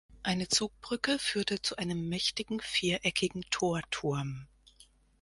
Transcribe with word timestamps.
Eine 0.23 0.47
Zugbrücke 0.49 1.19
führte 1.19 1.61
zu 1.61 1.75
einem 1.77 2.09
mächtigen 2.09 2.59
viereckigen 2.59 3.43
Torturm. 3.51 4.47